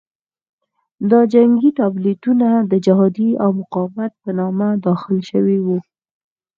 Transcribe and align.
دا 1.11 1.19
جنګي 1.33 1.69
تابلیتونه 1.79 2.47
د 2.71 2.73
جهاد 2.85 3.17
او 3.43 3.49
مقاومت 3.61 4.11
په 4.23 4.29
نامه 4.39 4.67
داخل 4.85 5.17
شوي 5.29 5.57
وو. 5.65 5.77